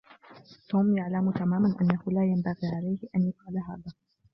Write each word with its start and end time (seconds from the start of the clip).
توم 0.69 0.97
يعلم 0.97 1.31
تماما 1.31 1.75
أنه 1.81 1.99
لا 2.07 2.25
ينبغي 2.25 2.67
عليه 2.75 2.97
أن 3.15 3.21
يفعل 3.29 3.57
هذا. 3.69 3.93